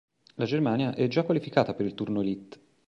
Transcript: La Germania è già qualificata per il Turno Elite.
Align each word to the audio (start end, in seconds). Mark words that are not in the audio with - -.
La 0.37 0.45
Germania 0.45 0.95
è 0.95 1.07
già 1.07 1.21
qualificata 1.21 1.75
per 1.75 1.85
il 1.85 1.93
Turno 1.93 2.21
Elite. 2.21 2.59